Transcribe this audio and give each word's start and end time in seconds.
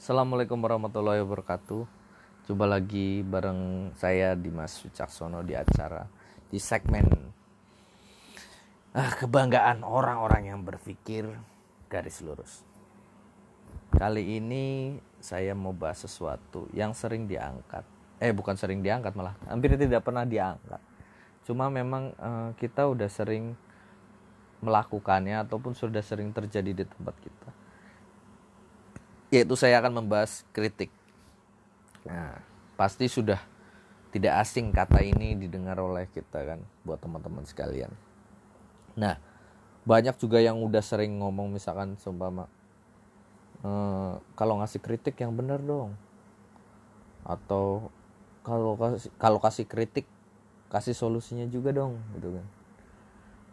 Assalamualaikum 0.00 0.56
warahmatullahi 0.64 1.20
wabarakatuh. 1.20 1.84
Coba 2.48 2.64
lagi 2.64 3.20
bareng 3.20 3.92
saya 4.00 4.32
Dimas 4.32 4.80
Wicaksono 4.80 5.44
di 5.44 5.52
acara 5.52 6.08
di 6.48 6.56
segmen 6.56 7.04
ah, 8.96 9.12
kebanggaan 9.20 9.84
orang-orang 9.84 10.48
yang 10.48 10.64
berpikir 10.64 11.28
garis 11.92 12.24
lurus. 12.24 12.64
Kali 13.92 14.40
ini 14.40 14.96
saya 15.20 15.52
mau 15.52 15.76
bahas 15.76 16.00
sesuatu 16.00 16.64
yang 16.72 16.96
sering 16.96 17.28
diangkat. 17.28 17.84
Eh 18.24 18.32
bukan 18.32 18.56
sering 18.56 18.80
diangkat 18.80 19.12
malah 19.12 19.36
hampir 19.52 19.76
tidak 19.76 20.00
pernah 20.00 20.24
diangkat. 20.24 20.80
Cuma 21.44 21.68
memang 21.68 22.16
uh, 22.16 22.56
kita 22.56 22.88
udah 22.88 23.12
sering 23.12 23.52
melakukannya 24.64 25.44
ataupun 25.44 25.76
sudah 25.76 26.00
sering 26.00 26.32
terjadi 26.32 26.72
di 26.72 26.84
tempat 26.88 27.20
kita 27.20 27.49
yaitu 29.30 29.54
saya 29.54 29.78
akan 29.78 30.02
membahas 30.02 30.42
kritik. 30.50 30.90
Nah, 32.02 32.42
pasti 32.74 33.06
sudah 33.06 33.38
tidak 34.10 34.42
asing 34.42 34.74
kata 34.74 35.06
ini 35.06 35.38
didengar 35.38 35.78
oleh 35.78 36.10
kita 36.10 36.42
kan 36.42 36.60
buat 36.82 36.98
teman-teman 36.98 37.46
sekalian. 37.46 37.94
Nah, 38.98 39.14
banyak 39.86 40.18
juga 40.18 40.42
yang 40.42 40.58
udah 40.58 40.82
sering 40.82 41.22
ngomong 41.22 41.54
misalkan 41.54 41.94
seumpama 42.02 42.50
e, 43.62 43.70
kalau 44.34 44.58
ngasih 44.58 44.82
kritik 44.82 45.14
yang 45.22 45.30
benar 45.38 45.62
dong. 45.62 45.94
Atau 47.22 47.94
kalau 48.42 48.74
kasih 48.74 49.14
kalau 49.14 49.38
kasih 49.38 49.66
kritik 49.70 50.10
kasih 50.74 50.94
solusinya 50.98 51.46
juga 51.46 51.70
dong 51.70 52.02
gitu 52.18 52.34
kan. 52.34 52.46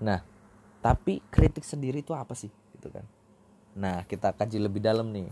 Nah, 0.02 0.20
tapi 0.82 1.22
kritik 1.30 1.62
sendiri 1.62 2.02
itu 2.02 2.18
apa 2.18 2.34
sih 2.34 2.50
gitu 2.74 2.90
kan. 2.90 3.06
Nah, 3.78 4.02
kita 4.10 4.34
kaji 4.34 4.58
lebih 4.58 4.82
dalam 4.82 5.14
nih 5.14 5.30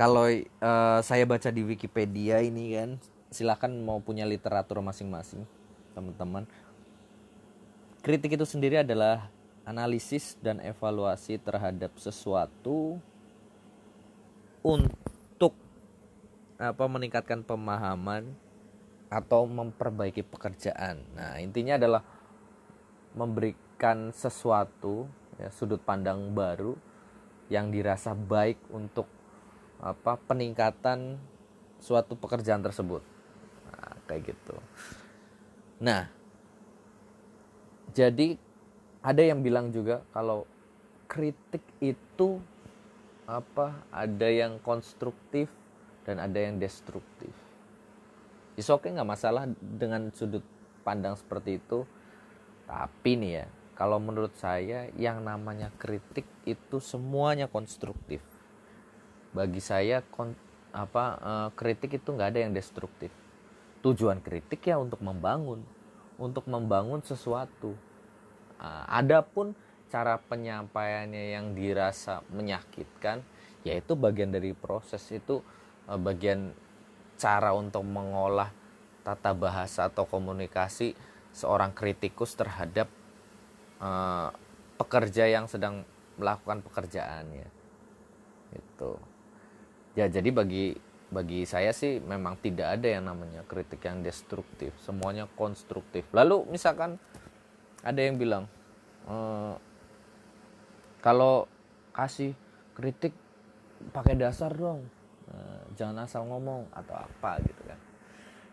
kalau 0.00 0.32
uh, 0.32 1.00
saya 1.04 1.28
baca 1.28 1.52
di 1.52 1.60
Wikipedia 1.60 2.40
ini 2.40 2.72
kan 2.72 2.96
silahkan 3.28 3.68
mau 3.68 4.00
punya 4.00 4.24
literatur 4.24 4.80
masing-masing 4.80 5.44
teman-teman 5.92 6.48
kritik 8.00 8.40
itu 8.40 8.48
sendiri 8.48 8.80
adalah 8.80 9.28
analisis 9.68 10.40
dan 10.40 10.56
evaluasi 10.64 11.36
terhadap 11.36 11.92
sesuatu 12.00 12.96
untuk 14.64 15.52
apa 16.56 16.84
meningkatkan 16.88 17.44
pemahaman 17.44 18.32
atau 19.10 19.48
memperbaiki 19.48 20.22
pekerjaan. 20.22 21.02
Nah, 21.16 21.40
intinya 21.40 21.80
adalah 21.80 22.02
memberikan 23.16 24.12
sesuatu 24.12 25.08
ya, 25.40 25.48
sudut 25.50 25.80
pandang 25.82 26.30
baru 26.36 26.76
yang 27.50 27.74
dirasa 27.74 28.12
baik 28.14 28.60
untuk 28.70 29.19
apa 29.80 30.20
peningkatan 30.28 31.16
suatu 31.80 32.12
pekerjaan 32.14 32.60
tersebut. 32.60 33.00
Nah, 33.68 33.96
kayak 34.04 34.36
gitu. 34.36 34.56
Nah 35.80 36.20
jadi 37.90 38.38
ada 39.02 39.22
yang 39.24 39.42
bilang 39.42 39.74
juga 39.74 40.06
kalau 40.14 40.46
kritik 41.10 41.64
itu 41.82 42.38
apa 43.26 43.82
ada 43.90 44.28
yang 44.30 44.62
konstruktif 44.62 45.50
dan 46.06 46.22
ada 46.22 46.38
yang 46.38 46.60
destruktif. 46.60 47.32
Is 48.54 48.70
oke 48.70 48.86
okay, 48.86 48.94
nggak 48.94 49.08
masalah 49.08 49.48
dengan 49.58 50.12
sudut 50.14 50.44
pandang 50.86 51.18
seperti 51.18 51.58
itu? 51.58 51.82
Tapi 52.70 53.10
nih 53.18 53.32
ya 53.42 53.46
kalau 53.74 53.98
menurut 53.98 54.36
saya 54.38 54.92
yang 54.94 55.24
namanya 55.24 55.72
kritik 55.80 56.28
itu 56.46 56.78
semuanya 56.78 57.50
konstruktif 57.50 58.22
bagi 59.30 59.62
saya 59.62 60.02
kon, 60.02 60.34
apa 60.70 61.04
uh, 61.20 61.48
kritik 61.54 61.98
itu 61.98 62.08
nggak 62.10 62.30
ada 62.36 62.40
yang 62.46 62.52
destruktif. 62.54 63.10
Tujuan 63.80 64.20
kritik 64.20 64.60
ya 64.66 64.76
untuk 64.76 65.00
membangun 65.00 65.62
untuk 66.20 66.44
membangun 66.46 67.00
sesuatu. 67.00 67.72
Uh, 68.60 68.84
adapun 68.92 69.56
cara 69.88 70.20
penyampaiannya 70.20 71.32
yang 71.32 71.56
dirasa 71.56 72.20
menyakitkan 72.28 73.24
yaitu 73.64 73.96
bagian 73.96 74.28
dari 74.28 74.52
proses 74.52 75.00
itu 75.08 75.40
uh, 75.88 75.96
bagian 75.96 76.52
cara 77.16 77.56
untuk 77.56 77.84
mengolah 77.84 78.52
tata 79.00 79.32
bahasa 79.32 79.88
atau 79.88 80.04
komunikasi 80.04 80.92
seorang 81.32 81.72
kritikus 81.72 82.36
terhadap 82.36 82.86
uh, 83.80 84.28
pekerja 84.76 85.24
yang 85.28 85.48
sedang 85.48 85.88
melakukan 86.20 86.60
pekerjaannya. 86.60 87.48
Itu 88.52 89.00
ya 89.98 90.06
jadi 90.06 90.30
bagi 90.30 90.76
bagi 91.10 91.42
saya 91.42 91.74
sih 91.74 91.98
memang 91.98 92.38
tidak 92.38 92.78
ada 92.78 92.86
yang 92.86 93.10
namanya 93.10 93.42
kritik 93.42 93.82
yang 93.82 94.00
destruktif. 94.00 94.70
Semuanya 94.78 95.26
konstruktif. 95.34 96.06
Lalu 96.14 96.46
misalkan 96.46 97.02
ada 97.82 97.98
yang 97.98 98.14
bilang 98.14 98.46
e, 99.10 99.16
kalau 101.02 101.50
kasih 101.90 102.38
kritik 102.78 103.10
pakai 103.90 104.14
dasar 104.14 104.54
dong. 104.54 104.86
E, 105.26 105.36
jangan 105.74 106.06
asal 106.06 106.22
ngomong 106.30 106.70
atau 106.70 106.94
apa 106.94 107.42
gitu 107.42 107.62
kan. 107.66 107.80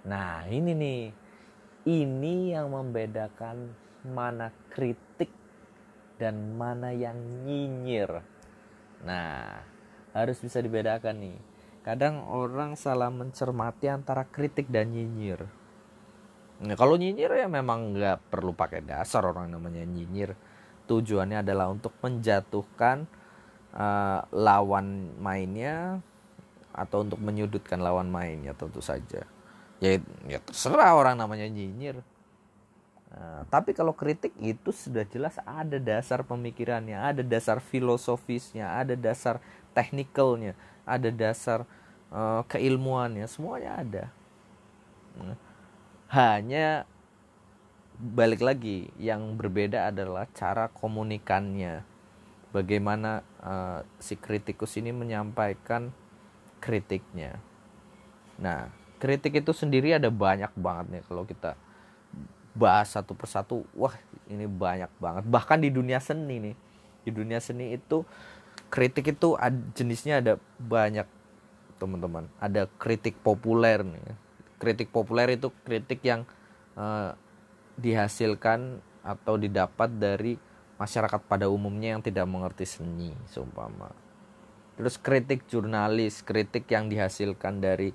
Nah 0.10 0.50
ini 0.50 0.74
nih. 0.74 1.02
Ini 1.88 2.52
yang 2.52 2.76
membedakan 2.76 3.72
mana 4.04 4.52
kritik 4.68 5.32
dan 6.20 6.60
mana 6.60 6.92
yang 6.92 7.16
nyinyir. 7.48 8.12
Nah 9.08 9.64
harus 10.18 10.42
bisa 10.42 10.58
dibedakan 10.58 11.22
nih. 11.22 11.38
Kadang 11.86 12.28
orang 12.28 12.76
salah 12.76 13.08
mencermati 13.08 13.88
antara 13.88 14.28
kritik 14.28 14.68
dan 14.68 14.92
nyinyir. 14.92 15.48
Nah, 16.58 16.76
kalau 16.76 16.98
nyinyir 16.98 17.32
ya 17.32 17.48
memang 17.48 17.94
nggak 17.96 18.34
perlu 18.34 18.52
pakai 18.52 18.82
dasar 18.84 19.24
orang 19.24 19.54
namanya 19.54 19.86
nyinyir. 19.86 20.34
Tujuannya 20.90 21.46
adalah 21.46 21.70
untuk 21.70 21.94
menjatuhkan 22.02 23.08
uh, 23.78 24.20
lawan 24.34 25.16
mainnya 25.22 26.02
atau 26.74 27.06
untuk 27.06 27.22
menyudutkan 27.22 27.80
lawan 27.80 28.10
mainnya 28.10 28.58
tentu 28.58 28.82
saja. 28.82 29.24
Ya, 29.78 30.02
ya 30.26 30.40
terserah 30.42 30.98
orang 30.98 31.16
namanya 31.22 31.46
nyinyir. 31.46 32.02
Nah, 33.08 33.48
tapi 33.48 33.72
kalau 33.72 33.96
kritik 33.96 34.36
itu 34.38 34.70
sudah 34.70 35.08
jelas 35.08 35.40
ada 35.48 35.80
dasar 35.80 36.22
pemikirannya, 36.28 37.00
ada 37.00 37.24
dasar 37.24 37.64
filosofisnya, 37.64 38.78
ada 38.78 38.94
dasar 38.94 39.40
teknikalnya, 39.78 40.58
ada 40.90 41.14
dasar 41.14 41.70
uh, 42.10 42.42
keilmuannya, 42.50 43.30
semuanya 43.30 43.78
ada. 43.78 44.06
Nah, 45.22 45.38
hanya 46.10 46.90
balik 47.98 48.42
lagi 48.42 48.90
yang 48.98 49.38
berbeda 49.38 49.94
adalah 49.94 50.26
cara 50.34 50.74
komunikannya. 50.74 51.86
Bagaimana 52.50 53.22
uh, 53.44 53.86
si 54.02 54.18
kritikus 54.18 54.82
ini 54.82 54.90
menyampaikan 54.90 55.94
kritiknya. 56.58 57.38
Nah, 58.42 58.74
kritik 58.98 59.38
itu 59.38 59.54
sendiri 59.54 59.94
ada 59.94 60.10
banyak 60.10 60.50
banget 60.58 60.86
nih 60.90 61.04
kalau 61.06 61.22
kita 61.28 61.54
bahas 62.58 62.90
satu 62.90 63.14
persatu. 63.14 63.62
Wah, 63.78 63.94
ini 64.26 64.50
banyak 64.50 64.90
banget. 64.98 65.24
Bahkan 65.30 65.62
di 65.62 65.70
dunia 65.70 66.02
seni 66.02 66.42
nih. 66.42 66.56
Di 67.06 67.12
dunia 67.14 67.38
seni 67.38 67.78
itu 67.78 68.02
kritik 68.68 69.16
itu 69.16 69.38
jenisnya 69.74 70.20
ada 70.20 70.34
banyak 70.60 71.06
teman-teman. 71.78 72.28
Ada 72.42 72.68
kritik 72.80 73.20
populer 73.22 73.86
nih 73.86 74.28
kritik 74.58 74.90
populer 74.90 75.38
itu 75.38 75.54
kritik 75.64 76.02
yang 76.02 76.26
uh, 76.74 77.14
dihasilkan 77.78 78.82
atau 79.06 79.38
didapat 79.38 79.88
dari 79.96 80.36
masyarakat 80.78 81.22
pada 81.26 81.48
umumnya 81.48 81.98
yang 81.98 82.04
tidak 82.04 82.26
mengerti 82.28 82.66
seni 82.66 83.14
seumpama. 83.30 83.94
Terus 84.78 84.98
kritik 85.02 85.46
jurnalis 85.50 86.22
kritik 86.22 86.70
yang 86.70 86.90
dihasilkan 86.90 87.62
dari 87.62 87.94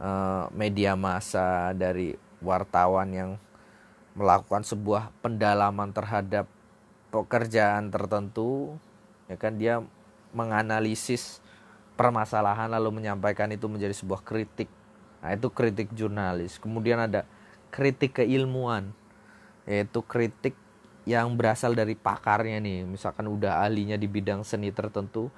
uh, 0.00 0.48
media 0.52 0.96
massa 0.96 1.72
dari 1.72 2.12
wartawan 2.44 3.08
yang 3.12 3.30
melakukan 4.12 4.66
sebuah 4.66 5.14
pendalaman 5.22 5.94
terhadap 5.94 6.50
pekerjaan 7.08 7.88
tertentu 7.88 8.76
ya 9.30 9.36
kan 9.40 9.56
dia 9.56 9.80
menganalisis 10.32 11.40
permasalahan 11.98 12.70
lalu 12.70 13.02
menyampaikan 13.02 13.50
itu 13.50 13.66
menjadi 13.66 13.94
sebuah 13.96 14.22
kritik. 14.22 14.70
Nah, 15.18 15.34
itu 15.34 15.50
kritik 15.50 15.90
jurnalis. 15.92 16.62
Kemudian 16.62 17.02
ada 17.02 17.26
kritik 17.74 18.22
keilmuan 18.22 18.94
yaitu 19.68 20.00
kritik 20.00 20.56
yang 21.04 21.36
berasal 21.36 21.74
dari 21.76 21.98
pakarnya 21.98 22.62
nih. 22.62 22.86
Misalkan 22.86 23.26
udah 23.28 23.64
ahlinya 23.64 23.98
di 23.98 24.06
bidang 24.06 24.46
seni 24.46 24.70
tertentu. 24.70 25.28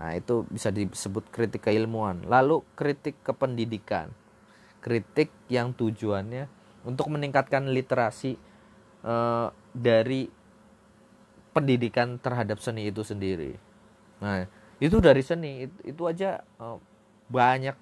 Nah, 0.00 0.16
itu 0.16 0.48
bisa 0.48 0.72
disebut 0.72 1.28
kritik 1.28 1.68
keilmuan. 1.68 2.24
Lalu 2.24 2.64
kritik 2.74 3.20
kependidikan. 3.22 4.10
Kritik 4.80 5.34
yang 5.50 5.74
tujuannya 5.74 6.46
untuk 6.86 7.10
meningkatkan 7.10 7.66
literasi 7.70 8.38
eh, 9.02 9.48
dari 9.74 10.30
pendidikan 11.50 12.20
terhadap 12.22 12.60
seni 12.62 12.92
itu 12.92 13.02
sendiri. 13.02 13.65
Nah, 14.22 14.48
itu 14.80 14.96
dari 15.00 15.20
seni. 15.20 15.68
Itu, 15.68 15.78
itu 15.96 16.02
aja 16.08 16.40
uh, 16.60 16.78
banyak 17.28 17.76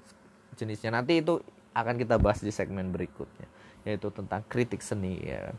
jenisnya. 0.55 0.95
Nanti 0.95 1.21
itu 1.21 1.43
akan 1.75 1.99
kita 1.99 2.17
bahas 2.23 2.39
di 2.41 2.55
segmen 2.55 2.95
berikutnya 2.95 3.51
yaitu 3.85 4.09
tentang 4.09 4.41
kritik 4.49 4.81
seni 4.81 5.21
ya. 5.21 5.53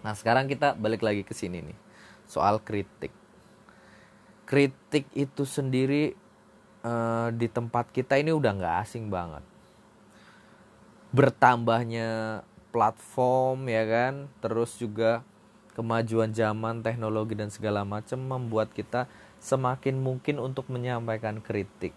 Nah 0.00 0.16
sekarang 0.16 0.48
kita 0.48 0.72
balik 0.72 1.04
lagi 1.04 1.22
ke 1.22 1.36
sini 1.36 1.60
nih 1.60 1.78
soal 2.24 2.56
kritik. 2.64 3.12
Kritik 4.48 5.08
itu 5.12 5.44
sendiri 5.44 6.16
uh, 6.84 7.28
di 7.32 7.48
tempat 7.48 7.92
kita 7.92 8.16
ini 8.16 8.32
udah 8.32 8.52
nggak 8.56 8.76
asing 8.84 9.12
banget. 9.12 9.44
Bertambahnya 11.12 12.40
platform 12.72 13.68
ya 13.68 13.84
kan? 13.84 14.14
Terus 14.40 14.76
juga 14.80 15.20
kemajuan 15.76 16.32
zaman 16.32 16.80
teknologi 16.80 17.36
dan 17.36 17.52
segala 17.52 17.84
macam 17.84 18.24
membuat 18.24 18.72
kita 18.72 19.04
semakin 19.44 20.00
mungkin 20.00 20.40
untuk 20.40 20.72
menyampaikan 20.72 21.44
kritik. 21.44 21.92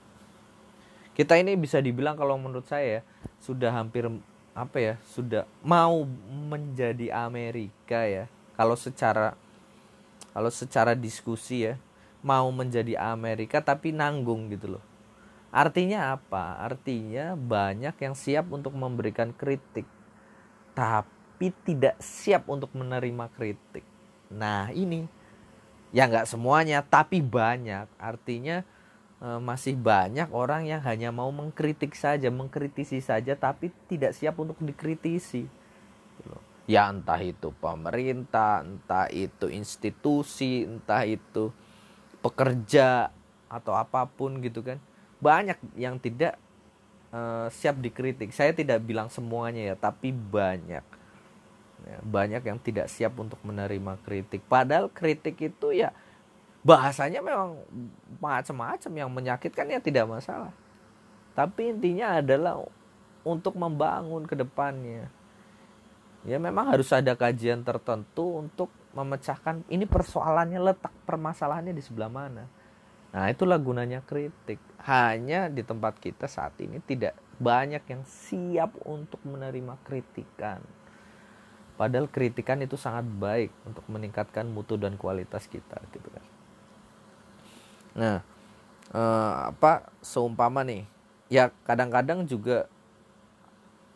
Kita 1.15 1.39
ini 1.39 1.55
bisa 1.55 1.79
dibilang 1.79 2.19
kalau 2.19 2.35
menurut 2.35 2.67
saya 2.67 3.07
sudah 3.39 3.71
hampir 3.71 4.11
apa 4.51 4.77
ya 4.77 4.93
sudah 5.07 5.47
mau 5.63 6.03
menjadi 6.51 7.15
Amerika 7.23 8.03
ya. 8.03 8.27
Kalau 8.59 8.75
secara 8.75 9.39
kalau 10.35 10.51
secara 10.51 10.91
diskusi 10.91 11.71
ya 11.71 11.79
mau 12.19 12.51
menjadi 12.51 12.99
Amerika 12.99 13.63
tapi 13.63 13.95
nanggung 13.95 14.51
gitu 14.51 14.77
loh. 14.77 14.83
Artinya 15.47 16.19
apa? 16.19 16.59
Artinya 16.59 17.39
banyak 17.39 17.95
yang 17.95 18.13
siap 18.13 18.51
untuk 18.51 18.75
memberikan 18.75 19.31
kritik 19.31 19.87
tapi 20.77 21.49
tidak 21.65 21.97
siap 21.97 22.45
untuk 22.45 22.69
menerima 22.77 23.31
kritik. 23.33 23.81
Nah 24.29 24.69
ini 24.69 25.16
ya 25.97 26.05
nggak 26.05 26.29
semuanya 26.29 26.85
tapi 26.85 27.25
banyak. 27.25 27.89
Artinya 27.97 28.61
e, 29.17 29.27
masih 29.41 29.73
banyak 29.73 30.29
orang 30.29 30.69
yang 30.69 30.85
hanya 30.85 31.09
mau 31.09 31.33
mengkritik 31.33 31.97
saja 31.97 32.29
mengkritisi 32.29 33.01
saja 33.01 33.33
tapi 33.33 33.73
tidak 33.89 34.13
siap 34.13 34.37
untuk 34.37 34.61
dikritisi. 34.61 35.49
Ya 36.69 36.85
entah 36.85 37.17
itu 37.17 37.49
pemerintah 37.57 38.61
entah 38.61 39.09
itu 39.09 39.49
institusi 39.49 40.69
entah 40.69 41.01
itu 41.01 41.49
pekerja 42.21 43.09
atau 43.49 43.73
apa 43.73 44.05
pun 44.05 44.37
gitu 44.45 44.61
kan. 44.61 44.77
Banyak 45.17 45.57
yang 45.73 45.97
tidak 45.97 46.37
uh, 47.09 47.49
siap 47.49 47.81
dikritik. 47.81 48.29
Saya 48.29 48.53
tidak 48.53 48.85
bilang 48.85 49.09
semuanya 49.09 49.73
ya 49.73 49.75
tapi 49.79 50.13
banyak. 50.13 50.85
ya, 50.85 51.06
banyak 52.03 52.41
yang 52.41 52.57
tidak 52.57 52.89
siap 52.89 53.15
untuk 53.21 53.37
menerima 53.45 54.01
kritik 54.01 54.41
padahal 54.49 54.89
kritik 54.89 55.37
itu 55.39 55.71
ya 55.73 55.93
bahasanya 56.65 57.21
memang 57.21 57.61
macam-macam 58.17 58.91
yang 58.91 59.09
menyakitkan 59.13 59.69
ya 59.69 59.79
tidak 59.79 60.09
masalah 60.09 60.51
tapi 61.37 61.71
intinya 61.71 62.17
adalah 62.17 62.59
untuk 63.21 63.53
membangun 63.55 64.25
ke 64.25 64.35
depannya 64.35 65.07
ya 66.25 66.41
memang 66.41 66.73
harus 66.73 66.89
ada 66.91 67.13
kajian 67.13 67.61
tertentu 67.61 68.41
untuk 68.41 68.73
memecahkan 68.97 69.61
ini 69.69 69.85
persoalannya 69.85 70.57
letak 70.57 70.89
permasalahannya 71.05 71.77
di 71.77 71.83
sebelah 71.85 72.09
mana. 72.09 72.49
Nah, 73.13 73.29
itulah 73.29 73.61
gunanya 73.61 74.01
kritik. 74.01 74.57
Hanya 74.81 75.53
di 75.53 75.61
tempat 75.61 76.01
kita 76.01 76.25
saat 76.25 76.57
ini 76.57 76.81
tidak 76.81 77.13
banyak 77.37 77.85
yang 77.85 78.01
siap 78.09 78.73
untuk 78.89 79.21
menerima 79.21 79.77
kritikan. 79.85 80.65
Padahal 81.77 82.09
kritikan 82.09 82.57
itu 82.65 82.73
sangat 82.73 83.05
baik 83.05 83.53
untuk 83.61 83.85
meningkatkan 83.85 84.49
mutu 84.49 84.75
dan 84.81 84.97
kualitas 84.97 85.45
kita 85.45 85.77
gitu 85.93 86.09
kan. 86.09 86.25
Nah, 87.93 88.17
eh, 88.97 89.33
apa 89.53 89.93
seumpama 90.01 90.65
nih? 90.65 90.89
Ya 91.29 91.53
kadang-kadang 91.69 92.25
juga 92.25 92.65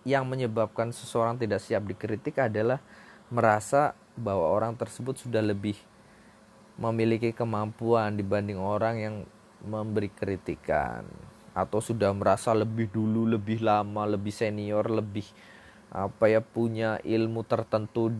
yang 0.05 0.25
menyebabkan 0.29 0.93
seseorang 0.93 1.37
tidak 1.41 1.61
siap 1.61 1.85
dikritik 1.85 2.37
adalah 2.37 2.81
merasa 3.33 3.97
bahwa 4.17 4.49
orang 4.49 4.73
tersebut 4.77 5.17
sudah 5.17 5.41
lebih 5.41 5.77
memiliki 6.77 7.33
kemampuan 7.33 8.17
dibanding 8.17 8.57
orang 8.57 8.95
yang 8.97 9.15
memberi 9.61 10.09
kritikan 10.09 11.05
atau 11.53 11.83
sudah 11.83 12.09
merasa 12.15 12.55
lebih 12.55 12.89
dulu, 12.89 13.27
lebih 13.27 13.61
lama, 13.61 14.07
lebih 14.09 14.33
senior, 14.33 14.87
lebih 14.89 15.27
apa 15.91 16.31
ya 16.31 16.39
punya 16.39 16.97
ilmu 17.03 17.43
tertentu 17.43 18.15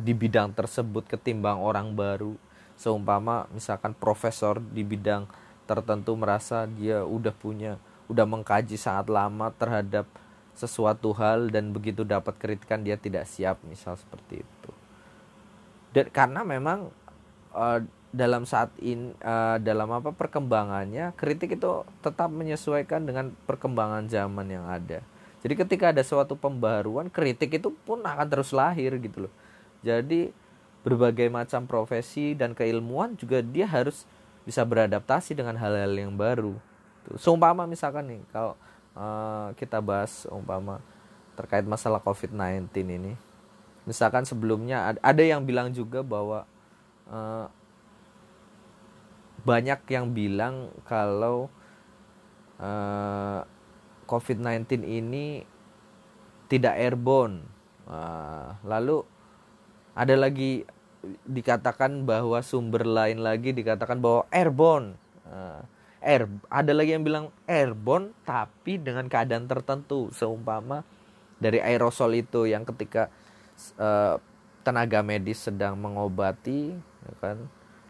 di 0.00 0.16
bidang 0.16 0.56
tersebut 0.56 1.04
ketimbang 1.04 1.60
orang 1.60 1.92
baru. 1.92 2.34
Seumpama 2.80 3.44
misalkan 3.52 3.92
profesor 3.92 4.56
di 4.56 4.80
bidang 4.80 5.28
tertentu 5.68 6.16
merasa 6.16 6.64
dia 6.66 7.04
udah 7.04 7.30
punya 7.30 7.76
udah 8.10 8.26
mengkaji 8.26 8.74
sangat 8.74 9.06
lama 9.06 9.54
terhadap 9.54 10.10
sesuatu 10.50 11.14
hal 11.14 11.46
dan 11.54 11.70
begitu 11.70 12.02
dapat 12.02 12.34
kritikan 12.42 12.82
dia 12.82 12.98
tidak 12.98 13.30
siap 13.30 13.62
misal 13.62 13.94
seperti 13.94 14.42
itu 14.42 14.70
dan 15.94 16.10
karena 16.10 16.42
memang 16.42 16.90
uh, 17.54 17.78
dalam 18.10 18.42
saat 18.42 18.74
ini 18.82 19.14
uh, 19.22 19.62
dalam 19.62 19.86
apa 19.94 20.10
perkembangannya 20.10 21.14
kritik 21.14 21.54
itu 21.54 21.86
tetap 22.02 22.26
menyesuaikan 22.34 23.06
dengan 23.06 23.30
perkembangan 23.46 24.10
zaman 24.10 24.50
yang 24.50 24.66
ada 24.66 25.06
jadi 25.40 25.54
ketika 25.56 25.84
ada 25.88 26.04
suatu 26.04 26.36
pembaruan 26.36 27.08
kritik 27.08 27.56
itu 27.56 27.72
pun 27.88 28.04
akan 28.04 28.26
terus 28.28 28.52
lahir 28.52 28.92
gitu 29.00 29.28
loh. 29.28 29.32
Jadi 29.80 30.28
berbagai 30.84 31.32
macam 31.32 31.64
profesi 31.64 32.36
dan 32.36 32.52
keilmuan 32.52 33.16
juga 33.16 33.40
dia 33.40 33.64
harus 33.64 34.04
bisa 34.44 34.60
beradaptasi 34.64 35.32
dengan 35.32 35.56
hal-hal 35.56 35.92
yang 35.96 36.12
baru. 36.12 36.56
Seumpama 37.16 37.64
misalkan 37.64 38.04
nih 38.04 38.22
kalau 38.28 38.52
uh, 38.92 39.56
kita 39.56 39.80
bahas 39.80 40.28
umpama 40.28 40.84
terkait 41.40 41.64
masalah 41.64 42.04
COVID-19 42.04 42.68
ini. 42.84 43.16
Misalkan 43.88 44.28
sebelumnya 44.28 44.92
ada 45.00 45.22
yang 45.24 45.40
bilang 45.40 45.72
juga 45.72 46.04
bahwa 46.04 46.44
uh, 47.08 47.48
banyak 49.40 49.80
yang 49.88 50.12
bilang 50.12 50.68
kalau 50.84 51.48
uh, 52.60 53.40
COVID-19 54.10 54.82
ini 54.82 55.46
tidak 56.50 56.74
airborne. 56.74 57.46
Uh, 57.86 58.58
lalu 58.66 59.06
ada 59.94 60.18
lagi 60.18 60.66
dikatakan 61.24 62.02
bahwa 62.02 62.42
sumber 62.42 62.82
lain 62.82 63.22
lagi 63.22 63.54
dikatakan 63.54 64.02
bahwa 64.02 64.26
airborne. 64.34 64.98
Uh, 65.22 65.62
air 66.00 66.26
ada 66.48 66.72
lagi 66.72 66.96
yang 66.96 67.04
bilang 67.04 67.28
airborne 67.44 68.16
tapi 68.24 68.80
dengan 68.80 69.06
keadaan 69.06 69.44
tertentu 69.44 70.08
seumpama 70.16 70.80
dari 71.36 71.60
aerosol 71.60 72.16
itu 72.16 72.48
yang 72.48 72.64
ketika 72.64 73.12
uh, 73.76 74.16
tenaga 74.64 75.04
medis 75.04 75.44
sedang 75.44 75.76
mengobati 75.76 76.72
ya 76.76 77.14
kan 77.20 77.36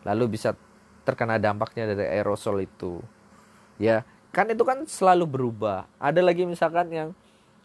lalu 0.02 0.38
bisa 0.38 0.58
terkena 1.06 1.38
dampaknya 1.38 1.94
dari 1.94 2.06
aerosol 2.18 2.66
itu 2.66 2.98
ya 3.78 4.02
kan 4.30 4.46
itu 4.50 4.62
kan 4.62 4.86
selalu 4.86 5.26
berubah. 5.26 5.90
Ada 5.98 6.22
lagi 6.22 6.46
misalkan 6.46 6.86
yang 6.90 7.08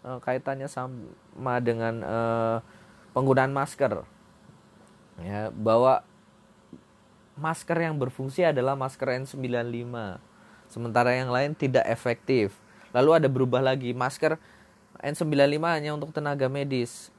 uh, 0.02 0.18
kaitannya 0.22 0.66
sama 0.66 1.62
dengan 1.62 2.02
uh, 2.02 2.58
penggunaan 3.14 3.54
masker. 3.54 4.02
Ya 5.22 5.54
bahwa 5.54 6.04
masker 7.40 7.78
yang 7.80 7.96
berfungsi 7.96 8.44
adalah 8.44 8.76
masker 8.76 9.08
N95 9.24 10.20
sementara 10.68 11.14
yang 11.14 11.30
lain 11.30 11.54
tidak 11.54 11.86
efektif. 11.86 12.58
Lalu 12.96 13.24
ada 13.24 13.28
berubah 13.30 13.62
lagi. 13.62 13.92
Masker 13.94 14.40
N95 15.00 15.62
hanya 15.68 15.92
untuk 15.94 16.16
tenaga 16.16 16.48
medis. 16.48 17.14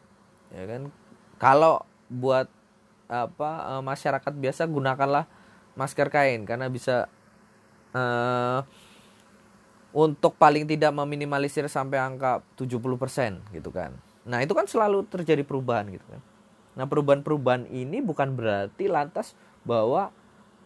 Ya 0.50 0.64
kan? 0.66 0.90
Kalau 1.36 1.84
buat 2.08 2.48
apa 3.06 3.78
uh, 3.78 3.82
masyarakat 3.86 4.32
biasa 4.34 4.66
gunakanlah 4.66 5.28
masker 5.78 6.08
kain. 6.10 6.48
Karena 6.48 6.66
bisa 6.72 7.06
uh, 7.92 8.64
untuk 9.96 10.36
paling 10.36 10.68
tidak 10.68 10.92
meminimalisir 10.92 11.64
sampai 11.72 11.96
angka 11.96 12.44
70% 12.60 12.76
gitu 13.56 13.72
kan. 13.72 13.96
Nah, 14.28 14.44
itu 14.44 14.52
kan 14.52 14.68
selalu 14.68 15.08
terjadi 15.08 15.40
perubahan 15.40 15.88
gitu 15.88 16.04
kan. 16.04 16.20
Nah, 16.76 16.84
perubahan-perubahan 16.84 17.64
ini 17.72 18.04
bukan 18.04 18.36
berarti 18.36 18.92
lantas 18.92 19.32
bahwa 19.64 20.12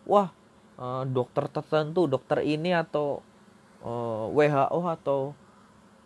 wah 0.03 0.35
uh, 0.83 1.07
dokter 1.07 1.47
tertentu, 1.47 2.11
dokter 2.11 2.43
ini 2.43 2.75
atau 2.75 3.23
uh, 3.87 4.27
WHO 4.35 4.81
atau 4.99 5.39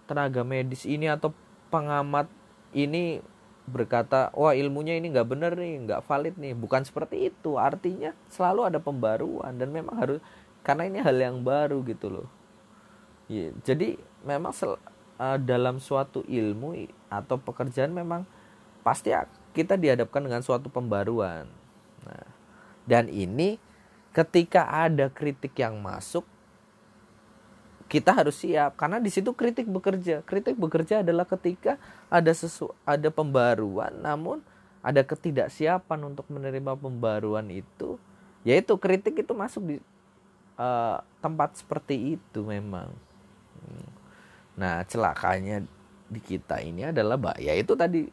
tenaga 0.05 0.45
medis 0.45 0.85
ini 0.85 1.09
atau 1.09 1.33
pengamat 1.73 2.29
ini 2.77 3.25
berkata 3.65 4.29
wah 4.37 4.53
ilmunya 4.53 5.01
ini 5.01 5.09
nggak 5.09 5.25
bener 5.25 5.57
nih 5.57 5.89
nggak 5.89 6.05
valid 6.05 6.37
nih 6.37 6.53
bukan 6.53 6.85
seperti 6.85 7.33
itu 7.33 7.57
artinya 7.57 8.13
selalu 8.29 8.69
ada 8.69 8.77
pembaruan 8.77 9.57
dan 9.57 9.73
memang 9.73 9.97
harus 9.97 10.21
karena 10.61 10.85
ini 10.85 11.01
hal 11.01 11.17
yang 11.17 11.41
baru 11.41 11.81
gitu 11.89 12.13
loh 12.13 12.29
ya, 13.31 13.51
jadi 13.65 13.97
memang 14.25 14.53
sel, 14.53 14.77
uh, 15.21 15.39
dalam 15.41 15.79
suatu 15.79 16.25
ilmu 16.27 16.89
atau 17.09 17.37
pekerjaan 17.41 17.93
memang 17.93 18.27
pasti 18.85 19.13
kita 19.57 19.79
dihadapkan 19.79 20.21
dengan 20.21 20.45
suatu 20.45 20.69
pembaruan 20.69 21.49
nah, 22.05 22.29
dan 22.85 23.09
ini 23.09 23.57
ketika 24.13 24.69
ada 24.69 25.09
kritik 25.11 25.57
yang 25.57 25.81
masuk 25.81 26.27
kita 27.85 28.11
harus 28.11 28.41
siap 28.41 28.75
karena 28.75 28.99
di 28.99 29.13
situ 29.13 29.31
kritik 29.37 29.69
bekerja. 29.69 30.25
Kritik 30.25 30.57
bekerja 30.57 31.05
adalah 31.05 31.29
ketika 31.29 31.77
ada 32.09 32.33
sesu 32.33 32.73
ada 32.83 33.13
pembaruan 33.13 33.93
namun 34.01 34.41
ada 34.85 35.01
ketidaksiapan 35.01 36.13
untuk 36.13 36.29
menerima 36.29 36.77
pembaruan 36.77 37.49
itu, 37.49 37.97
yaitu 38.45 38.77
kritik 38.77 39.17
itu 39.17 39.33
masuk 39.33 39.63
di 39.65 39.77
uh, 40.61 41.01
tempat 41.25 41.57
seperti 41.57 42.21
itu 42.21 42.41
memang. 42.45 42.93
Nah, 44.55 44.87
celakanya 44.87 45.65
di 46.07 46.21
kita 46.23 46.63
ini 46.63 46.87
adalah 46.87 47.19
ya 47.41 47.57
itu 47.59 47.75
tadi 47.75 48.07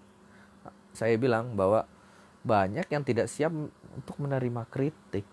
saya 0.91 1.15
bilang 1.15 1.53
bahwa 1.53 1.86
banyak 2.41 2.88
yang 2.89 3.03
tidak 3.05 3.29
siap 3.29 3.53
untuk 3.93 4.15
menerima 4.17 4.65
kritik. 4.67 5.25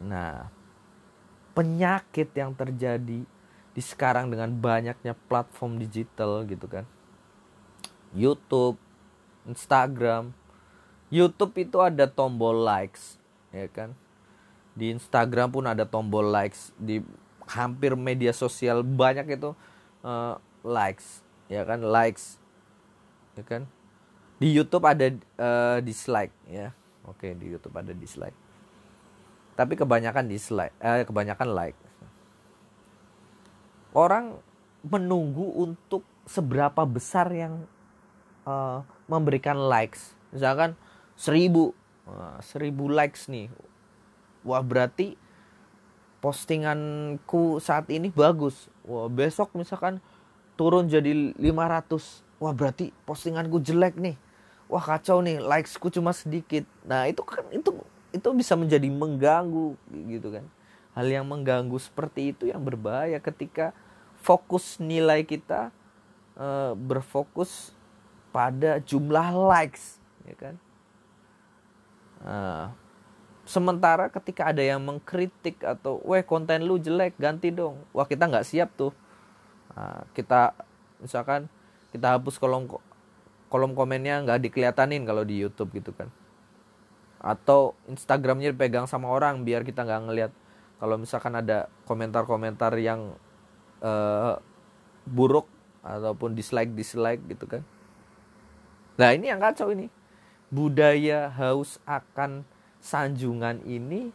Nah, 0.00 0.48
penyakit 1.52 2.32
yang 2.32 2.56
terjadi 2.56 3.24
di 3.76 3.82
sekarang 3.84 4.32
dengan 4.32 4.48
banyaknya 4.56 5.12
platform 5.28 5.76
digital 5.76 6.48
gitu 6.48 6.64
kan. 6.64 6.88
YouTube, 8.16 8.80
Instagram. 9.44 10.32
YouTube 11.12 11.52
itu 11.60 11.78
ada 11.84 12.08
tombol 12.08 12.64
likes, 12.64 13.20
ya 13.52 13.68
kan. 13.68 13.92
Di 14.72 14.92
Instagram 14.92 15.52
pun 15.52 15.64
ada 15.68 15.84
tombol 15.84 16.32
likes, 16.32 16.72
di 16.80 17.04
hampir 17.50 17.94
media 17.94 18.34
sosial 18.34 18.82
banyak 18.82 19.38
itu 19.38 19.54
uh, 20.02 20.34
likes, 20.66 21.22
ya 21.46 21.62
kan, 21.62 21.82
likes. 21.82 22.38
Ya 23.38 23.44
kan? 23.46 23.62
Di 24.36 24.52
YouTube 24.52 24.84
ada 24.84 25.06
uh, 25.40 25.78
dislike 25.80 26.34
ya. 26.50 26.74
Oke, 27.06 27.32
di 27.38 27.54
YouTube 27.54 27.76
ada 27.78 27.94
dislike 27.94 28.46
tapi 29.56 29.72
kebanyakan 29.74 30.28
dislike 30.28 30.76
eh, 30.84 31.02
kebanyakan 31.08 31.48
like 31.56 31.78
orang 33.96 34.36
menunggu 34.84 35.48
untuk 35.56 36.04
seberapa 36.28 36.84
besar 36.84 37.32
yang 37.32 37.64
uh, 38.44 38.84
memberikan 39.08 39.56
likes 39.56 40.12
misalkan 40.30 40.76
seribu 41.16 41.72
uh, 42.04 42.36
seribu 42.44 42.92
likes 42.92 43.32
nih 43.32 43.48
wah 44.44 44.60
berarti 44.60 45.16
postinganku 46.26 47.62
saat 47.62 47.86
ini 47.86 48.10
bagus. 48.10 48.66
Wah 48.82 49.06
besok 49.06 49.54
misalkan 49.54 50.02
turun 50.58 50.90
jadi 50.90 51.30
500 51.38 52.42
wah 52.42 52.50
berarti 52.50 52.90
postinganku 53.06 53.62
jelek 53.62 53.94
nih. 53.94 54.18
Wah 54.66 54.82
kacau 54.82 55.22
nih 55.22 55.38
likesku 55.38 55.86
cuma 55.94 56.10
sedikit. 56.10 56.66
Nah 56.82 57.06
itu 57.06 57.22
kan 57.22 57.46
itu 57.54 57.70
itu 58.10 58.28
bisa 58.34 58.58
menjadi 58.58 58.90
mengganggu 58.90 59.78
gitu 60.10 60.34
kan. 60.34 60.42
Hal 60.98 61.06
yang 61.06 61.30
mengganggu 61.30 61.78
seperti 61.78 62.34
itu 62.34 62.50
yang 62.50 62.58
berbahaya 62.58 63.22
ketika 63.22 63.70
fokus 64.18 64.82
nilai 64.82 65.22
kita 65.22 65.70
e, 66.34 66.74
berfokus 66.74 67.70
pada 68.34 68.82
jumlah 68.82 69.30
likes 69.30 70.02
ya 70.26 70.34
kan? 70.34 70.54
E, 72.26 72.34
sementara 73.46 74.10
ketika 74.10 74.50
ada 74.50 74.60
yang 74.60 74.82
mengkritik 74.82 75.62
atau 75.62 76.02
weh 76.02 76.26
konten 76.26 76.66
lu 76.66 76.82
jelek 76.82 77.14
ganti 77.16 77.54
dong. 77.54 77.78
Wah 77.94 78.04
kita 78.04 78.26
nggak 78.26 78.44
siap 78.44 78.74
tuh. 78.74 78.90
Nah, 79.72 80.02
kita 80.12 80.52
misalkan 80.98 81.46
kita 81.94 82.18
hapus 82.18 82.42
kolom 82.42 82.66
kolom 83.46 83.72
komennya 83.78 84.26
nggak 84.26 84.50
dikelihatanin 84.50 85.06
kalau 85.06 85.22
di 85.22 85.38
YouTube 85.38 85.70
gitu 85.78 85.94
kan. 85.94 86.10
Atau 87.22 87.78
Instagramnya 87.86 88.50
dipegang 88.52 88.90
sama 88.90 89.08
orang 89.08 89.46
biar 89.46 89.62
kita 89.62 89.86
nggak 89.86 90.02
ngelihat. 90.10 90.32
Kalau 90.76 91.00
misalkan 91.00 91.32
ada 91.38 91.72
komentar-komentar 91.88 92.76
yang 92.76 93.16
uh, 93.80 94.36
buruk 95.06 95.48
ataupun 95.86 96.34
dislike 96.34 96.74
dislike 96.74 97.22
gitu 97.30 97.46
kan. 97.46 97.62
Nah 98.98 99.14
ini 99.14 99.30
yang 99.30 99.38
kacau 99.38 99.70
ini. 99.70 99.86
Budaya 100.50 101.30
haus 101.30 101.78
akan 101.86 102.46
sanjungan 102.86 103.66
ini 103.66 104.14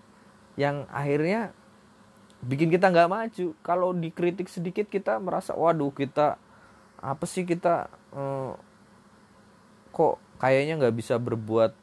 yang 0.56 0.88
akhirnya 0.88 1.52
bikin 2.40 2.72
kita 2.72 2.88
nggak 2.88 3.12
maju. 3.12 3.48
Kalau 3.60 3.92
dikritik 3.92 4.48
sedikit 4.48 4.88
kita 4.88 5.20
merasa 5.20 5.52
waduh 5.52 5.92
kita 5.92 6.40
apa 7.04 7.26
sih 7.28 7.44
kita 7.44 7.92
uh, 8.16 8.56
kok 9.92 10.16
kayaknya 10.40 10.80
nggak 10.80 10.96
bisa 10.96 11.20
berbuat 11.20 11.76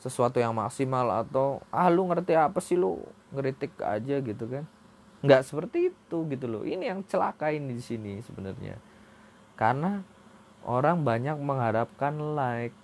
sesuatu 0.00 0.40
yang 0.40 0.56
maksimal 0.56 1.06
atau 1.22 1.62
ah 1.70 1.86
lu 1.92 2.08
ngerti 2.08 2.32
apa 2.32 2.58
sih 2.64 2.80
lu? 2.80 3.04
Ngeritik 3.36 3.76
aja 3.84 4.16
gitu 4.24 4.44
kan. 4.48 4.64
Nggak 5.22 5.46
seperti 5.46 5.92
itu 5.92 6.18
gitu 6.32 6.46
loh. 6.48 6.62
Ini 6.64 6.96
yang 6.96 7.04
celaka 7.06 7.52
ini 7.52 7.76
di 7.76 7.84
sini 7.84 8.18
sebenarnya. 8.24 8.80
Karena 9.54 10.02
orang 10.66 11.06
banyak 11.06 11.38
mengharapkan 11.38 12.18
like 12.34 12.74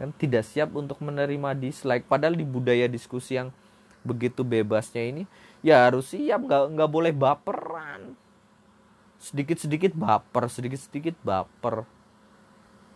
kan 0.00 0.10
tidak 0.16 0.48
siap 0.48 0.72
untuk 0.72 0.96
menerima 1.04 1.52
dislike. 1.52 2.08
Padahal 2.08 2.32
di 2.32 2.46
budaya 2.46 2.88
diskusi 2.88 3.36
yang 3.36 3.52
begitu 4.04 4.44
bebasnya 4.44 5.00
ini 5.00 5.22
ya 5.64 5.88
harus 5.88 6.12
siap 6.12 6.44
nggak 6.44 6.76
nggak 6.76 6.90
boleh 6.90 7.12
baperan. 7.12 8.16
Sedikit 9.20 9.60
sedikit 9.60 9.92
baper 9.92 10.48
sedikit 10.48 10.80
sedikit 10.80 11.16
baper. 11.20 11.84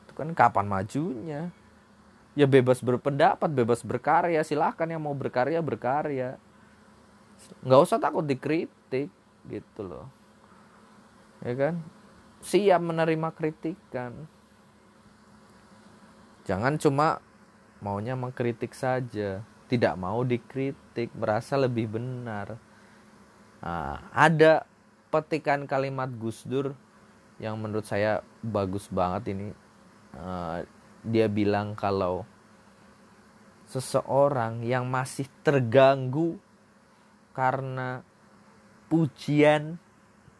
Itu 0.04 0.12
kan 0.16 0.32
kapan 0.32 0.66
majunya? 0.68 1.52
Ya 2.32 2.46
bebas 2.46 2.80
berpendapat 2.80 3.50
bebas 3.52 3.84
berkarya 3.84 4.40
silahkan 4.44 4.88
yang 4.88 5.04
mau 5.04 5.16
berkarya 5.16 5.60
berkarya. 5.60 6.40
Nggak 7.64 7.80
usah 7.84 7.98
takut 8.00 8.24
dikritik 8.24 9.12
gitu 9.48 9.80
loh. 9.84 10.08
Ya 11.44 11.52
kan? 11.52 11.74
Siap 12.38 12.80
menerima 12.80 13.28
kritikan 13.34 14.28
jangan 16.48 16.80
cuma 16.80 17.20
maunya 17.84 18.16
mengkritik 18.16 18.72
saja. 18.72 19.44
Tidak 19.68 19.94
mau 20.00 20.24
dikritik 20.24 21.12
merasa 21.12 21.60
lebih 21.60 21.92
benar. 21.92 22.56
Nah, 23.60 24.00
ada 24.16 24.64
petikan 25.12 25.68
kalimat 25.68 26.08
Gus 26.08 26.48
Dur 26.48 26.72
yang 27.36 27.60
menurut 27.60 27.84
saya 27.84 28.24
bagus 28.40 28.88
banget 28.88 29.36
ini. 29.36 29.52
Uh, 30.16 30.64
dia 31.04 31.28
bilang 31.28 31.76
kalau 31.76 32.24
seseorang 33.68 34.64
yang 34.64 34.88
masih 34.88 35.28
terganggu 35.44 36.40
karena 37.36 38.00
pujian 38.88 39.76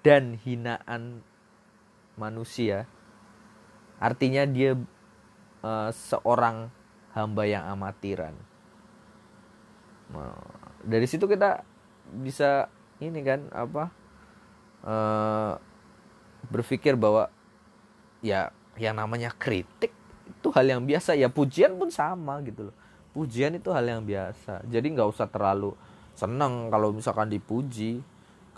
dan 0.00 0.41
hinaan 0.41 1.21
manusia 2.17 2.88
artinya 4.00 4.49
dia 4.49 4.75
uh, 5.62 5.91
seorang 5.91 6.71
hamba 7.15 7.43
yang 7.49 7.65
amatiran. 7.67 8.35
Nah, 10.12 10.37
dari 10.85 11.07
situ 11.09 11.29
kita 11.29 11.62
bisa 12.09 12.71
ini 12.99 13.21
kan 13.21 13.47
apa 13.53 13.85
uh, 14.87 15.53
berpikir 16.49 16.97
bahwa 16.97 17.29
ya 18.25 18.50
yang 18.79 18.97
namanya 18.97 19.35
kritik 19.35 19.93
itu 20.29 20.49
hal 20.55 20.67
yang 20.67 20.83
biasa. 20.87 21.19
Ya 21.19 21.29
pujian 21.29 21.77
pun 21.77 21.91
sama 21.91 22.41
gitu 22.47 22.71
loh. 22.71 22.77
Pujian 23.12 23.57
itu 23.59 23.75
hal 23.75 23.85
yang 23.85 24.03
biasa. 24.07 24.62
Jadi 24.69 24.87
nggak 24.95 25.09
usah 25.11 25.27
terlalu 25.27 25.75
seneng 26.15 26.71
kalau 26.71 26.95
misalkan 26.95 27.29
dipuji. 27.29 28.00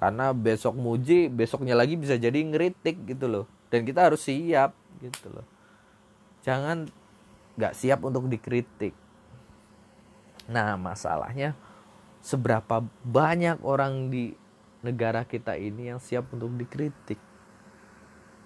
Karena 0.01 0.33
besok 0.33 0.81
muji 0.81 1.29
besoknya 1.29 1.77
lagi 1.77 1.93
bisa 1.93 2.17
jadi 2.17 2.41
ngeritik 2.41 3.05
gitu 3.05 3.29
loh. 3.29 3.45
Dan 3.69 3.85
kita 3.85 4.09
harus 4.09 4.25
siap 4.25 4.73
gitu 5.01 5.29
loh 5.29 5.60
jangan 6.45 6.89
nggak 7.59 7.77
siap 7.77 8.01
untuk 8.05 8.27
dikritik 8.27 8.97
nah 10.51 10.75
masalahnya 10.75 11.55
seberapa 12.21 12.85
banyak 13.05 13.63
orang 13.63 14.09
di 14.09 14.35
negara 14.81 15.25
kita 15.29 15.57
ini 15.61 15.93
yang 15.93 16.01
siap 16.01 16.33
untuk 16.33 16.53
dikritik 16.57 17.21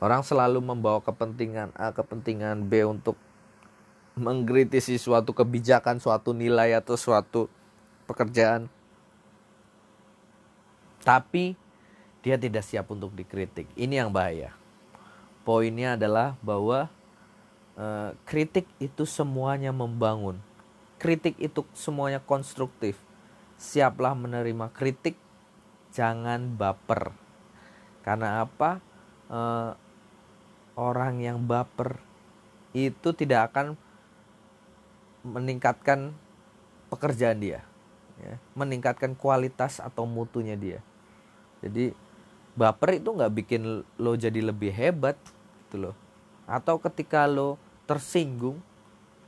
Orang 0.04 0.20
selalu 0.20 0.60
membawa 0.60 1.00
kepentingan 1.00 1.72
A, 1.72 1.88
kepentingan 1.94 2.68
B 2.68 2.84
untuk 2.84 3.16
mengkritisi 4.20 5.00
suatu 5.00 5.32
kebijakan, 5.32 5.96
suatu 5.96 6.36
nilai 6.36 6.76
atau 6.76 6.92
suatu 6.92 7.48
pekerjaan. 8.04 8.68
Tapi 11.00 11.56
dia 12.20 12.36
tidak 12.36 12.68
siap 12.68 12.92
untuk 12.92 13.16
dikritik. 13.16 13.64
Ini 13.80 14.04
yang 14.04 14.12
bahaya. 14.12 14.52
Poinnya 15.40 15.96
adalah 15.96 16.36
bahwa 16.44 16.92
eh, 17.78 18.10
kritik 18.26 18.66
itu 18.78 19.04
semuanya 19.06 19.70
membangun. 19.70 20.38
Kritik 20.98 21.36
itu 21.36 21.66
semuanya 21.76 22.22
konstruktif. 22.22 22.96
Siaplah 23.60 24.16
menerima 24.16 24.72
kritik, 24.74 25.14
jangan 25.94 26.54
baper. 26.54 27.14
Karena 28.02 28.44
apa? 28.44 28.82
Eh, 29.30 29.72
orang 30.74 31.22
yang 31.22 31.38
baper 31.46 31.98
itu 32.74 33.14
tidak 33.14 33.54
akan 33.54 33.78
meningkatkan 35.24 36.10
pekerjaan 36.90 37.38
dia 37.38 37.62
ya, 38.20 38.36
meningkatkan 38.52 39.14
kualitas 39.14 39.78
atau 39.78 40.04
mutunya 40.04 40.58
dia 40.58 40.82
jadi 41.62 41.94
baper 42.58 43.00
itu 43.00 43.08
nggak 43.14 43.32
bikin 43.34 43.62
lo 43.98 44.12
jadi 44.14 44.42
lebih 44.42 44.74
hebat 44.74 45.16
gitu 45.66 45.88
loh 45.90 45.96
atau 46.44 46.76
ketika 46.76 47.24
lo 47.24 47.56
tersinggung. 47.84 48.60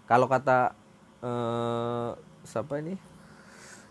Kalau 0.07 0.27
kata 0.31 0.73
eh, 1.23 2.11
siapa 2.47 2.79
ini? 2.81 2.95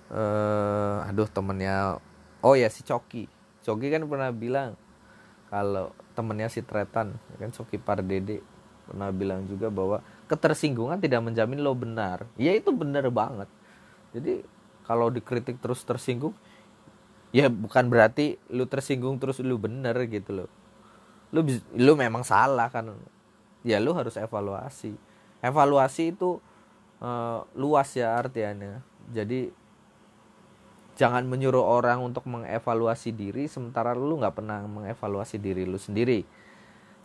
Eh, 0.05 1.09
aduh 1.09 1.25
temennya 1.29 1.97
oh 2.45 2.53
ya 2.53 2.69
si 2.69 2.85
Coki. 2.85 3.25
Coki 3.65 3.87
kan 3.89 4.05
pernah 4.05 4.29
bilang 4.29 4.77
kalau 5.49 5.89
temennya 6.13 6.47
si 6.49 6.61
Tretan 6.61 7.17
ya 7.33 7.35
kan 7.41 7.49
Coki 7.49 7.81
Pardede 7.81 8.45
pernah 8.85 9.09
bilang 9.09 9.49
juga 9.49 9.73
bahwa 9.73 10.05
ketersinggungan 10.29 11.01
tidak 11.01 11.25
menjamin 11.25 11.59
lo 11.61 11.73
benar. 11.73 12.29
Ya 12.37 12.53
itu 12.53 12.69
benar 12.69 13.09
banget. 13.09 13.49
Jadi 14.13 14.45
kalau 14.85 15.09
dikritik 15.09 15.57
terus 15.57 15.81
tersinggung 15.81 16.37
ya 17.33 17.49
bukan 17.49 17.89
berarti 17.89 18.37
lu 18.53 18.69
tersinggung 18.69 19.17
terus 19.17 19.41
lu 19.41 19.57
bener 19.57 19.97
gitu 20.05 20.45
loh. 20.45 20.49
Lu 21.33 21.41
lu 21.75 21.93
memang 21.97 22.21
salah 22.21 22.69
kan 22.69 22.93
ya 23.65 23.81
lu 23.81 23.97
harus 23.97 24.13
evaluasi. 24.15 24.93
Evaluasi 25.41 26.13
itu 26.13 26.37
uh, 27.01 27.41
luas 27.57 27.89
ya 27.97 28.13
artinya 28.13 28.85
jadi 29.09 29.49
jangan 30.95 31.27
menyuruh 31.27 31.61
orang 31.61 31.99
untuk 32.01 32.23
mengevaluasi 32.25 33.11
diri 33.11 33.51
sementara 33.51 33.91
lu 33.91 34.21
nggak 34.21 34.37
pernah 34.37 34.63
mengevaluasi 34.63 35.41
diri 35.41 35.65
lu 35.65 35.81
sendiri. 35.81 36.23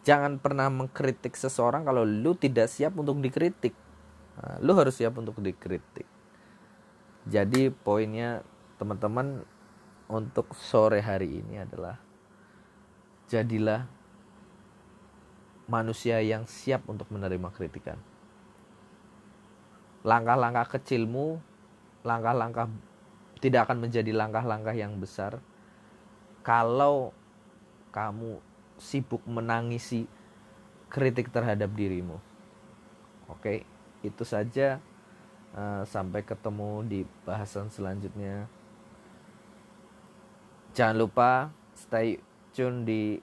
Jangan 0.00 0.40
pernah 0.40 0.73
mengkritik 0.73 1.37
seseorang 1.37 1.85
kalau 1.85 2.09
lu 2.09 2.33
tidak 2.33 2.73
siap 2.73 2.97
untuk 2.97 3.21
dikritik. 3.21 3.76
Nah, 4.40 4.57
lu 4.64 4.73
harus 4.73 4.97
siap 4.97 5.12
untuk 5.21 5.37
dikritik. 5.45 6.09
Jadi 7.29 7.69
poinnya 7.69 8.40
teman-teman 8.81 9.45
untuk 10.09 10.57
sore 10.57 11.05
hari 11.05 11.45
ini 11.45 11.61
adalah 11.61 12.00
jadilah 13.29 13.85
manusia 15.71 16.19
yang 16.19 16.50
siap 16.50 16.83
untuk 16.91 17.07
menerima 17.15 17.49
kritikan. 17.55 17.97
Langkah-langkah 20.03 20.77
kecilmu, 20.77 21.39
langkah-langkah 22.03 22.67
tidak 23.39 23.71
akan 23.71 23.87
menjadi 23.87 24.11
langkah-langkah 24.11 24.75
yang 24.75 24.99
besar 24.99 25.39
kalau 26.43 27.15
kamu 27.95 28.43
sibuk 28.81 29.23
menangisi 29.29 30.11
kritik 30.91 31.31
terhadap 31.31 31.71
dirimu. 31.73 32.19
Oke, 33.31 33.62
itu 34.03 34.25
saja. 34.27 34.83
Uh, 35.50 35.83
sampai 35.83 36.23
ketemu 36.23 36.87
di 36.87 37.00
bahasan 37.27 37.75
selanjutnya. 37.75 38.47
Jangan 40.79 40.95
lupa 40.95 41.50
stay 41.75 42.23
tune 42.55 42.87
di 42.87 43.19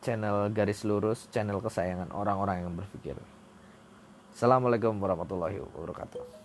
channel 0.00 0.50
Garis 0.54 0.86
Lurus, 0.86 1.26
channel 1.34 1.58
kesayangan 1.58 2.14
orang-orang 2.14 2.64
yang 2.64 2.74
berpikir. 2.74 3.18
Assalamualaikum 4.32 4.94
warahmatullahi 5.02 5.58
wabarakatuh. 5.58 6.37